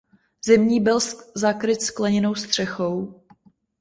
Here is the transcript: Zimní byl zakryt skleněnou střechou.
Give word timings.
Zimní 0.45 0.79
byl 0.81 0.99
zakryt 1.35 1.81
skleněnou 1.81 2.35
střechou. 2.35 3.23